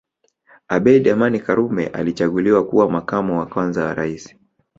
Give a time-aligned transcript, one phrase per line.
[0.67, 4.35] Abeid Amani Karume alichaguliwa kuwa Makamo wa kwanza wa Rais